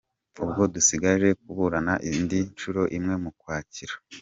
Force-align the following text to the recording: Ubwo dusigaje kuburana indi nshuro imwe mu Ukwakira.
Ubwo 0.43 0.61
dusigaje 0.73 1.27
kuburana 1.41 1.93
indi 2.11 2.39
nshuro 2.53 2.81
imwe 2.97 3.15
mu 3.23 3.29
Ukwakira. 3.33 3.93